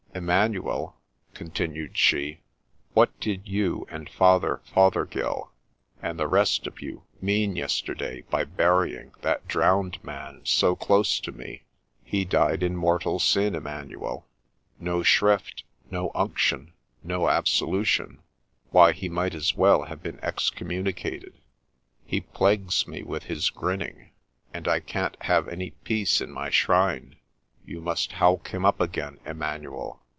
[0.21, 0.97] 'Emmanuel,'
[1.33, 2.41] continued she,'
[2.93, 5.49] what did you and Father Fothergill,
[6.01, 11.31] and the rest of you, mean yesterday by burying that drowned man so close to
[11.31, 11.63] me?
[12.03, 14.27] He died in mortal sin, Emmanuel;
[14.81, 18.19] no shrift, no unction, no absolution:
[18.69, 21.35] why, he might as well have been excommunicated.
[22.05, 24.11] He plagues me with his grinning,
[24.53, 27.15] and I can't have any peace in my shrine.
[27.65, 29.99] You must howk him up again, Emmanuel